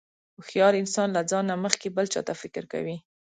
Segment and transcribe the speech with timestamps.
[0.37, 2.97] هوښیار انسان له ځان نه مخکې بل چاته فکر کوي.